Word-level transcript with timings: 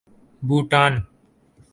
Bhutan 0.47 0.93